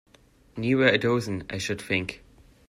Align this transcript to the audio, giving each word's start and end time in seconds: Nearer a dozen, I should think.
Nearer 0.57 0.87
a 0.87 0.97
dozen, 0.97 1.43
I 1.47 1.59
should 1.59 1.79
think. 1.79 2.23